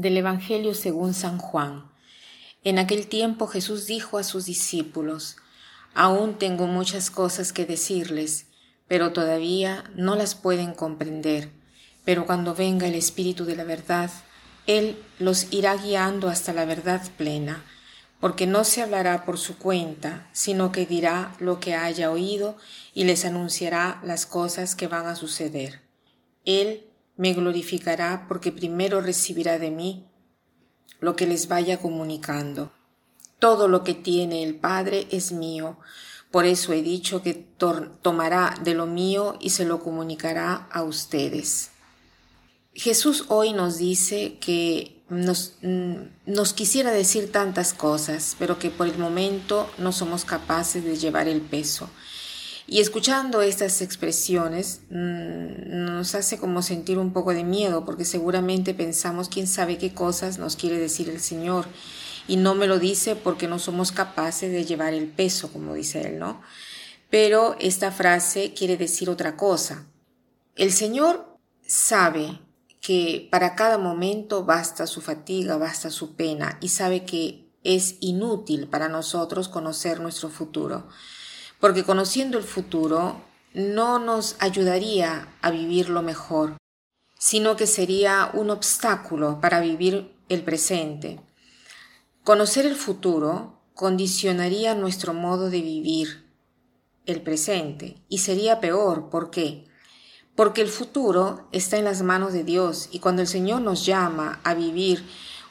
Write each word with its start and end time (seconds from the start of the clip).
Del 0.00 0.16
Evangelio 0.16 0.72
según 0.72 1.12
San 1.12 1.36
Juan. 1.36 1.90
En 2.64 2.78
aquel 2.78 3.06
tiempo 3.06 3.46
Jesús 3.46 3.86
dijo 3.86 4.16
a 4.16 4.22
sus 4.22 4.46
discípulos, 4.46 5.36
Aún 5.92 6.38
tengo 6.38 6.66
muchas 6.66 7.10
cosas 7.10 7.52
que 7.52 7.66
decirles, 7.66 8.46
pero 8.88 9.12
todavía 9.12 9.84
no 9.94 10.16
las 10.16 10.34
pueden 10.34 10.72
comprender. 10.72 11.50
Pero 12.06 12.24
cuando 12.24 12.54
venga 12.54 12.86
el 12.86 12.94
Espíritu 12.94 13.44
de 13.44 13.56
la 13.56 13.64
verdad, 13.64 14.10
Él 14.66 14.96
los 15.18 15.52
irá 15.52 15.76
guiando 15.76 16.30
hasta 16.30 16.54
la 16.54 16.64
verdad 16.64 17.02
plena, 17.18 17.62
porque 18.20 18.46
no 18.46 18.64
se 18.64 18.80
hablará 18.80 19.26
por 19.26 19.36
su 19.36 19.58
cuenta, 19.58 20.30
sino 20.32 20.72
que 20.72 20.86
dirá 20.86 21.36
lo 21.40 21.60
que 21.60 21.74
haya 21.74 22.10
oído 22.10 22.56
y 22.94 23.04
les 23.04 23.26
anunciará 23.26 24.00
las 24.02 24.24
cosas 24.24 24.74
que 24.74 24.88
van 24.88 25.06
a 25.06 25.14
suceder. 25.14 25.82
Él 26.46 26.89
me 27.20 27.34
glorificará 27.34 28.24
porque 28.28 28.50
primero 28.50 29.02
recibirá 29.02 29.58
de 29.58 29.70
mí 29.70 30.06
lo 31.00 31.16
que 31.16 31.26
les 31.26 31.48
vaya 31.48 31.78
comunicando. 31.78 32.72
Todo 33.38 33.68
lo 33.68 33.84
que 33.84 33.92
tiene 33.92 34.42
el 34.42 34.54
Padre 34.54 35.06
es 35.10 35.30
mío, 35.30 35.76
por 36.30 36.46
eso 36.46 36.72
he 36.72 36.80
dicho 36.80 37.22
que 37.22 37.34
tomará 37.34 38.54
de 38.64 38.72
lo 38.72 38.86
mío 38.86 39.36
y 39.38 39.50
se 39.50 39.66
lo 39.66 39.82
comunicará 39.82 40.66
a 40.72 40.82
ustedes. 40.82 41.72
Jesús 42.72 43.26
hoy 43.28 43.52
nos 43.52 43.76
dice 43.76 44.38
que 44.40 45.02
nos, 45.10 45.58
mm, 45.60 45.96
nos, 46.24 46.54
quisiera 46.54 46.90
decir 46.90 47.30
tantas 47.30 47.74
cosas, 47.74 48.34
pero 48.38 48.58
que 48.58 48.70
por 48.70 48.86
el 48.86 48.96
momento 48.96 49.68
no 49.76 49.92
somos 49.92 50.24
capaces 50.24 50.84
de 50.84 50.96
llevar 50.96 51.28
el 51.28 51.42
peso. 51.42 51.90
Y 52.72 52.78
escuchando 52.78 53.42
estas 53.42 53.82
expresiones 53.82 54.82
mm, 54.90 55.86
nos 55.96 56.14
hace 56.14 56.38
como 56.38 56.62
sentir 56.62 57.00
un 57.00 57.12
poco 57.12 57.34
de 57.34 57.42
miedo 57.42 57.84
porque 57.84 58.04
seguramente 58.04 58.74
pensamos 58.74 59.28
quién 59.28 59.48
sabe 59.48 59.76
qué 59.76 59.92
cosas 59.92 60.38
nos 60.38 60.54
quiere 60.54 60.78
decir 60.78 61.08
el 61.08 61.18
Señor 61.18 61.66
y 62.28 62.36
no 62.36 62.54
me 62.54 62.68
lo 62.68 62.78
dice 62.78 63.16
porque 63.16 63.48
no 63.48 63.58
somos 63.58 63.90
capaces 63.90 64.52
de 64.52 64.64
llevar 64.64 64.94
el 64.94 65.08
peso, 65.08 65.52
como 65.52 65.74
dice 65.74 66.02
él, 66.02 66.20
¿no? 66.20 66.42
Pero 67.10 67.56
esta 67.58 67.90
frase 67.90 68.54
quiere 68.54 68.76
decir 68.76 69.10
otra 69.10 69.36
cosa. 69.36 69.88
El 70.54 70.70
Señor 70.70 71.38
sabe 71.66 72.38
que 72.80 73.26
para 73.32 73.56
cada 73.56 73.78
momento 73.78 74.44
basta 74.44 74.86
su 74.86 75.00
fatiga, 75.00 75.56
basta 75.56 75.90
su 75.90 76.14
pena 76.14 76.56
y 76.60 76.68
sabe 76.68 77.04
que 77.04 77.48
es 77.64 77.96
inútil 77.98 78.68
para 78.68 78.88
nosotros 78.88 79.48
conocer 79.48 79.98
nuestro 79.98 80.28
futuro 80.28 80.86
porque 81.60 81.84
conociendo 81.84 82.38
el 82.38 82.44
futuro 82.44 83.20
no 83.52 83.98
nos 83.98 84.36
ayudaría 84.38 85.28
a 85.42 85.50
vivirlo 85.50 86.02
mejor, 86.02 86.56
sino 87.18 87.56
que 87.56 87.66
sería 87.66 88.30
un 88.32 88.50
obstáculo 88.50 89.40
para 89.40 89.60
vivir 89.60 90.14
el 90.28 90.42
presente. 90.42 91.20
Conocer 92.24 92.66
el 92.66 92.76
futuro 92.76 93.60
condicionaría 93.74 94.74
nuestro 94.74 95.12
modo 95.12 95.50
de 95.50 95.60
vivir 95.60 96.26
el 97.06 97.22
presente 97.22 97.96
y 98.08 98.18
sería 98.18 98.60
peor. 98.60 99.10
¿Por 99.10 99.30
qué? 99.30 99.66
Porque 100.36 100.62
el 100.62 100.68
futuro 100.68 101.48
está 101.52 101.76
en 101.76 101.84
las 101.84 102.02
manos 102.02 102.32
de 102.32 102.44
Dios 102.44 102.88
y 102.92 103.00
cuando 103.00 103.22
el 103.22 103.28
Señor 103.28 103.60
nos 103.60 103.84
llama 103.84 104.40
a 104.44 104.54
vivir 104.54 105.04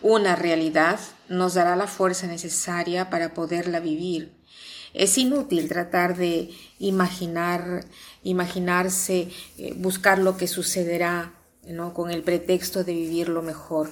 una 0.00 0.34
realidad, 0.34 0.98
nos 1.28 1.54
dará 1.54 1.76
la 1.76 1.86
fuerza 1.86 2.26
necesaria 2.26 3.08
para 3.10 3.34
poderla 3.34 3.78
vivir 3.78 4.41
es 4.94 5.16
inútil 5.18 5.68
tratar 5.68 6.16
de 6.16 6.50
imaginar, 6.78 7.84
imaginarse, 8.22 9.30
eh, 9.58 9.74
buscar 9.76 10.18
lo 10.18 10.36
que 10.36 10.48
sucederá, 10.48 11.34
¿no? 11.66 11.94
Con 11.94 12.10
el 12.10 12.22
pretexto 12.22 12.84
de 12.84 12.92
vivir 12.92 13.28
lo 13.28 13.42
mejor. 13.42 13.90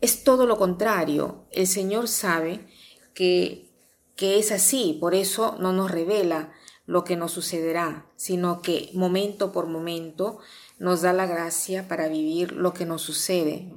Es 0.00 0.24
todo 0.24 0.46
lo 0.46 0.58
contrario. 0.58 1.44
El 1.50 1.66
Señor 1.66 2.08
sabe 2.08 2.66
que, 3.14 3.68
que 4.16 4.38
es 4.38 4.52
así, 4.52 4.96
por 5.00 5.14
eso 5.14 5.56
no 5.60 5.72
nos 5.72 5.90
revela 5.90 6.52
lo 6.86 7.04
que 7.04 7.16
nos 7.16 7.32
sucederá, 7.32 8.06
sino 8.16 8.60
que 8.60 8.90
momento 8.94 9.52
por 9.52 9.66
momento 9.66 10.38
nos 10.78 11.02
da 11.02 11.12
la 11.12 11.26
gracia 11.26 11.86
para 11.86 12.08
vivir 12.08 12.52
lo 12.52 12.74
que 12.74 12.84
nos 12.84 13.02
sucede. 13.02 13.72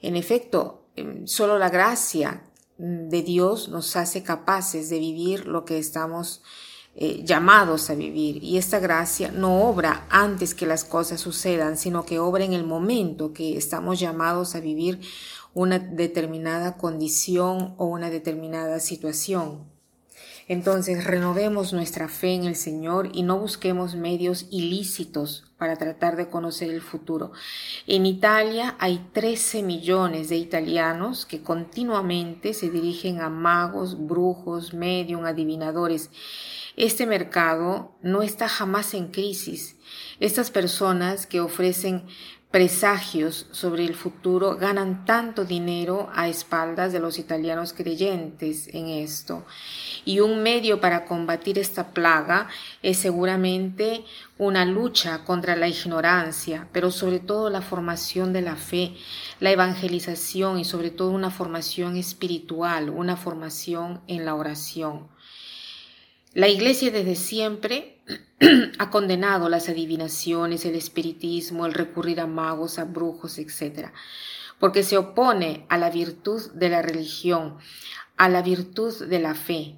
En 0.00 0.16
efecto, 0.16 0.86
em, 0.96 1.26
solo 1.26 1.58
la 1.58 1.68
gracia 1.68 2.42
de 2.78 3.22
Dios 3.22 3.68
nos 3.68 3.96
hace 3.96 4.22
capaces 4.22 4.88
de 4.90 4.98
vivir 4.98 5.46
lo 5.46 5.64
que 5.64 5.78
estamos 5.78 6.42
eh, 6.96 7.22
llamados 7.24 7.90
a 7.90 7.94
vivir. 7.94 8.42
Y 8.42 8.56
esta 8.56 8.78
gracia 8.78 9.32
no 9.32 9.68
obra 9.68 10.06
antes 10.10 10.54
que 10.54 10.66
las 10.66 10.84
cosas 10.84 11.20
sucedan, 11.20 11.76
sino 11.76 12.04
que 12.04 12.20
obra 12.20 12.44
en 12.44 12.52
el 12.52 12.64
momento 12.64 13.32
que 13.32 13.56
estamos 13.56 13.98
llamados 13.98 14.54
a 14.54 14.60
vivir 14.60 15.00
una 15.54 15.78
determinada 15.78 16.76
condición 16.76 17.74
o 17.78 17.86
una 17.86 18.10
determinada 18.10 18.78
situación. 18.80 19.73
Entonces 20.46 21.04
renovemos 21.04 21.72
nuestra 21.72 22.08
fe 22.08 22.34
en 22.34 22.44
el 22.44 22.56
Señor 22.56 23.10
y 23.14 23.22
no 23.22 23.38
busquemos 23.38 23.94
medios 23.94 24.46
ilícitos 24.50 25.44
para 25.56 25.76
tratar 25.76 26.16
de 26.16 26.28
conocer 26.28 26.70
el 26.70 26.82
futuro. 26.82 27.32
En 27.86 28.04
Italia 28.04 28.76
hay 28.78 29.06
13 29.12 29.62
millones 29.62 30.28
de 30.28 30.36
italianos 30.36 31.24
que 31.24 31.42
continuamente 31.42 32.52
se 32.52 32.70
dirigen 32.70 33.20
a 33.20 33.30
magos, 33.30 34.06
brujos, 34.06 34.74
medium, 34.74 35.24
adivinadores. 35.24 36.10
Este 36.76 37.06
mercado 37.06 37.96
no 38.02 38.22
está 38.22 38.48
jamás 38.48 38.94
en 38.94 39.08
crisis. 39.08 39.76
Estas 40.20 40.50
personas 40.50 41.26
que 41.26 41.40
ofrecen 41.40 42.04
presagios 42.54 43.48
sobre 43.50 43.84
el 43.84 43.96
futuro 43.96 44.54
ganan 44.54 45.04
tanto 45.04 45.44
dinero 45.44 46.08
a 46.14 46.28
espaldas 46.28 46.92
de 46.92 47.00
los 47.00 47.18
italianos 47.18 47.72
creyentes 47.72 48.68
en 48.72 48.86
esto. 48.86 49.44
Y 50.04 50.20
un 50.20 50.40
medio 50.40 50.80
para 50.80 51.04
combatir 51.04 51.58
esta 51.58 51.88
plaga 51.88 52.46
es 52.80 52.98
seguramente 52.98 54.04
una 54.38 54.64
lucha 54.64 55.24
contra 55.24 55.56
la 55.56 55.66
ignorancia, 55.66 56.68
pero 56.70 56.92
sobre 56.92 57.18
todo 57.18 57.50
la 57.50 57.60
formación 57.60 58.32
de 58.32 58.42
la 58.42 58.54
fe, 58.54 58.94
la 59.40 59.50
evangelización 59.50 60.60
y 60.60 60.64
sobre 60.64 60.92
todo 60.92 61.10
una 61.10 61.32
formación 61.32 61.96
espiritual, 61.96 62.88
una 62.88 63.16
formación 63.16 64.00
en 64.06 64.24
la 64.24 64.36
oración. 64.36 65.08
La 66.34 66.46
Iglesia 66.46 66.92
desde 66.92 67.16
siempre 67.16 67.93
ha 68.78 68.90
condenado 68.90 69.48
las 69.48 69.68
adivinaciones, 69.68 70.64
el 70.64 70.74
espiritismo, 70.74 71.66
el 71.66 71.74
recurrir 71.74 72.20
a 72.20 72.26
magos, 72.26 72.78
a 72.78 72.84
brujos, 72.84 73.38
etc., 73.38 73.90
porque 74.60 74.82
se 74.82 74.96
opone 74.96 75.66
a 75.68 75.78
la 75.78 75.90
virtud 75.90 76.50
de 76.52 76.68
la 76.68 76.82
religión, 76.82 77.58
a 78.16 78.28
la 78.28 78.42
virtud 78.42 79.06
de 79.06 79.18
la 79.18 79.34
fe. 79.34 79.76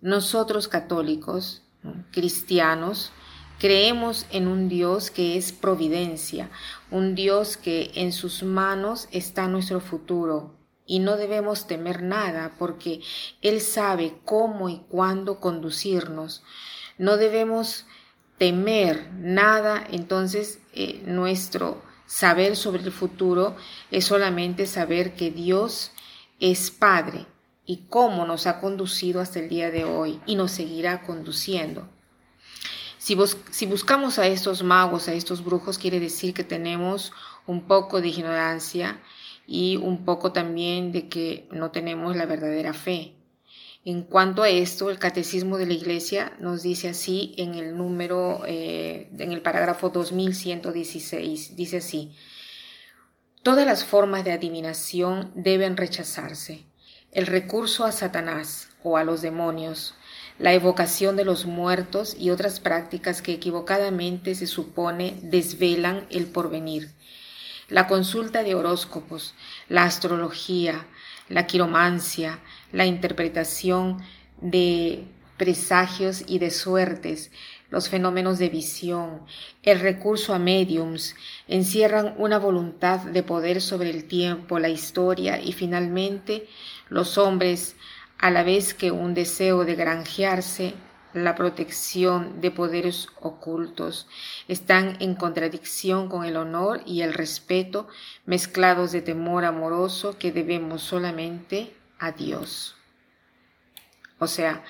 Nosotros 0.00 0.68
católicos, 0.68 1.62
cristianos, 2.10 3.12
creemos 3.58 4.26
en 4.30 4.48
un 4.48 4.68
Dios 4.68 5.10
que 5.10 5.36
es 5.36 5.52
providencia, 5.52 6.50
un 6.90 7.14
Dios 7.14 7.56
que 7.56 7.90
en 7.94 8.12
sus 8.12 8.42
manos 8.42 9.08
está 9.12 9.48
nuestro 9.48 9.80
futuro, 9.80 10.58
y 10.86 11.00
no 11.00 11.16
debemos 11.16 11.66
temer 11.66 12.02
nada 12.02 12.54
porque 12.58 13.00
Él 13.42 13.60
sabe 13.60 14.18
cómo 14.24 14.68
y 14.68 14.78
cuándo 14.88 15.38
conducirnos. 15.38 16.42
No 16.98 17.16
debemos 17.16 17.86
temer 18.38 19.10
nada, 19.14 19.84
entonces 19.90 20.60
eh, 20.74 21.02
nuestro 21.06 21.82
saber 22.06 22.56
sobre 22.56 22.82
el 22.82 22.92
futuro 22.92 23.56
es 23.90 24.06
solamente 24.06 24.66
saber 24.66 25.14
que 25.14 25.30
Dios 25.30 25.92
es 26.40 26.70
Padre 26.70 27.26
y 27.66 27.84
cómo 27.88 28.24
nos 28.24 28.46
ha 28.46 28.60
conducido 28.60 29.20
hasta 29.20 29.40
el 29.40 29.48
día 29.48 29.70
de 29.70 29.84
hoy 29.84 30.20
y 30.26 30.36
nos 30.36 30.52
seguirá 30.52 31.02
conduciendo. 31.02 31.88
Si, 32.98 33.16
si 33.50 33.66
buscamos 33.66 34.18
a 34.18 34.26
estos 34.26 34.62
magos, 34.62 35.08
a 35.08 35.12
estos 35.12 35.44
brujos, 35.44 35.78
quiere 35.78 36.00
decir 36.00 36.34
que 36.34 36.44
tenemos 36.44 37.12
un 37.46 37.62
poco 37.66 38.00
de 38.00 38.08
ignorancia 38.08 39.00
y 39.46 39.76
un 39.76 40.04
poco 40.04 40.32
también 40.32 40.92
de 40.92 41.08
que 41.08 41.48
no 41.50 41.70
tenemos 41.70 42.16
la 42.16 42.26
verdadera 42.26 42.72
fe. 42.72 43.17
En 43.90 44.02
cuanto 44.02 44.42
a 44.42 44.50
esto, 44.50 44.90
el 44.90 44.98
Catecismo 44.98 45.56
de 45.56 45.64
la 45.64 45.72
Iglesia 45.72 46.34
nos 46.40 46.60
dice 46.60 46.90
así 46.90 47.32
en 47.38 47.54
el 47.54 47.74
número, 47.74 48.42
eh, 48.46 49.08
en 49.18 49.32
el 49.32 49.40
parágrafo 49.40 49.88
2116, 49.88 51.56
dice 51.56 51.78
así, 51.78 52.14
todas 53.42 53.64
las 53.64 53.86
formas 53.86 54.26
de 54.26 54.32
adivinación 54.32 55.32
deben 55.34 55.78
rechazarse. 55.78 56.66
El 57.12 57.26
recurso 57.26 57.86
a 57.86 57.92
Satanás 57.92 58.68
o 58.82 58.98
a 58.98 59.04
los 59.04 59.22
demonios, 59.22 59.94
la 60.38 60.52
evocación 60.52 61.16
de 61.16 61.24
los 61.24 61.46
muertos 61.46 62.14
y 62.14 62.28
otras 62.28 62.60
prácticas 62.60 63.22
que 63.22 63.32
equivocadamente 63.32 64.34
se 64.34 64.46
supone 64.46 65.18
desvelan 65.22 66.06
el 66.10 66.26
porvenir 66.26 66.90
la 67.68 67.86
consulta 67.86 68.42
de 68.42 68.54
horóscopos, 68.54 69.34
la 69.68 69.84
astrología, 69.84 70.86
la 71.28 71.46
quiromancia, 71.46 72.38
la 72.72 72.86
interpretación 72.86 73.98
de 74.40 75.04
presagios 75.36 76.24
y 76.26 76.38
de 76.38 76.50
suertes, 76.50 77.30
los 77.70 77.88
fenómenos 77.88 78.38
de 78.38 78.48
visión, 78.48 79.22
el 79.62 79.80
recurso 79.80 80.34
a 80.34 80.38
mediums, 80.38 81.14
encierran 81.46 82.14
una 82.16 82.38
voluntad 82.38 83.00
de 83.00 83.22
poder 83.22 83.60
sobre 83.60 83.90
el 83.90 84.04
tiempo, 84.04 84.58
la 84.58 84.70
historia 84.70 85.40
y 85.40 85.52
finalmente 85.52 86.48
los 86.88 87.18
hombres, 87.18 87.76
a 88.18 88.30
la 88.30 88.42
vez 88.42 88.74
que 88.74 88.90
un 88.90 89.14
deseo 89.14 89.64
de 89.64 89.76
granjearse, 89.76 90.74
la 91.24 91.34
protección 91.34 92.40
de 92.40 92.50
poderes 92.50 93.08
ocultos, 93.20 94.08
están 94.48 94.96
en 95.00 95.14
contradicción 95.14 96.08
con 96.08 96.24
el 96.24 96.36
honor 96.36 96.82
y 96.86 97.02
el 97.02 97.14
respeto 97.14 97.88
mezclados 98.26 98.92
de 98.92 99.02
temor 99.02 99.44
amoroso 99.44 100.18
que 100.18 100.32
debemos 100.32 100.82
solamente 100.82 101.74
a 101.98 102.12
Dios. 102.12 102.76
O 104.18 104.26
sea, 104.26 104.64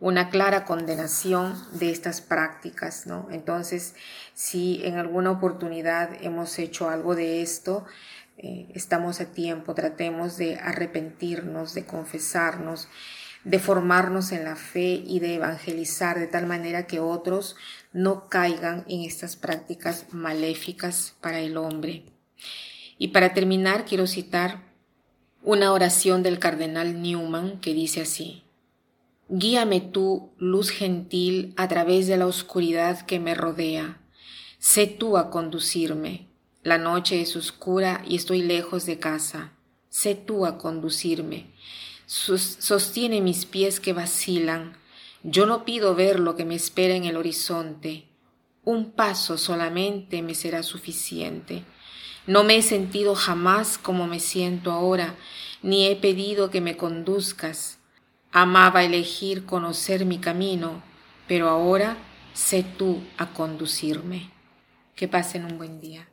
una 0.00 0.30
clara 0.30 0.64
condenación 0.64 1.54
de 1.78 1.90
estas 1.90 2.20
prácticas, 2.20 3.06
¿no? 3.06 3.28
Entonces, 3.30 3.94
si 4.34 4.84
en 4.84 4.98
alguna 4.98 5.30
oportunidad 5.30 6.10
hemos 6.20 6.58
hecho 6.58 6.90
algo 6.90 7.14
de 7.14 7.40
esto, 7.40 7.86
eh, 8.38 8.66
estamos 8.74 9.20
a 9.20 9.26
tiempo, 9.26 9.74
tratemos 9.74 10.36
de 10.36 10.56
arrepentirnos, 10.56 11.74
de 11.74 11.86
confesarnos, 11.86 12.88
de 13.44 13.58
formarnos 13.58 14.32
en 14.32 14.44
la 14.44 14.56
fe 14.56 15.02
y 15.06 15.20
de 15.20 15.34
evangelizar 15.34 16.18
de 16.18 16.26
tal 16.26 16.46
manera 16.46 16.86
que 16.86 17.00
otros 17.00 17.56
no 17.92 18.28
caigan 18.28 18.84
en 18.88 19.02
estas 19.02 19.36
prácticas 19.36 20.06
maléficas 20.12 21.16
para 21.20 21.40
el 21.40 21.56
hombre. 21.56 22.04
Y 22.98 23.08
para 23.08 23.34
terminar, 23.34 23.84
quiero 23.84 24.06
citar 24.06 24.62
una 25.42 25.72
oración 25.72 26.22
del 26.22 26.38
cardenal 26.38 27.02
Newman 27.02 27.60
que 27.60 27.74
dice 27.74 28.02
así, 28.02 28.44
Guíame 29.28 29.80
tú, 29.80 30.30
luz 30.36 30.70
gentil, 30.70 31.54
a 31.56 31.66
través 31.66 32.06
de 32.06 32.18
la 32.18 32.26
oscuridad 32.26 33.06
que 33.06 33.18
me 33.18 33.34
rodea. 33.34 33.98
Sé 34.58 34.86
tú 34.86 35.16
a 35.16 35.30
conducirme. 35.30 36.28
La 36.62 36.76
noche 36.76 37.22
es 37.22 37.34
oscura 37.34 38.04
y 38.06 38.16
estoy 38.16 38.42
lejos 38.42 38.84
de 38.84 38.98
casa. 38.98 39.52
Sé 39.88 40.14
tú 40.14 40.44
a 40.44 40.58
conducirme. 40.58 41.50
Sostiene 42.06 43.20
mis 43.20 43.46
pies 43.46 43.80
que 43.80 43.92
vacilan. 43.92 44.76
Yo 45.22 45.46
no 45.46 45.64
pido 45.64 45.94
ver 45.94 46.20
lo 46.20 46.36
que 46.36 46.44
me 46.44 46.54
espera 46.54 46.94
en 46.94 47.04
el 47.04 47.16
horizonte. 47.16 48.06
Un 48.64 48.92
paso 48.92 49.38
solamente 49.38 50.22
me 50.22 50.34
será 50.34 50.62
suficiente. 50.62 51.64
No 52.26 52.44
me 52.44 52.56
he 52.56 52.62
sentido 52.62 53.14
jamás 53.14 53.78
como 53.78 54.06
me 54.06 54.20
siento 54.20 54.70
ahora, 54.70 55.16
ni 55.62 55.86
he 55.86 55.96
pedido 55.96 56.50
que 56.50 56.60
me 56.60 56.76
conduzcas. 56.76 57.78
Amaba 58.30 58.84
elegir 58.84 59.44
conocer 59.44 60.06
mi 60.06 60.18
camino, 60.18 60.82
pero 61.26 61.48
ahora 61.48 61.96
sé 62.34 62.62
tú 62.62 63.02
a 63.18 63.32
conducirme. 63.32 64.30
Que 64.94 65.08
pasen 65.08 65.44
un 65.44 65.58
buen 65.58 65.80
día. 65.80 66.11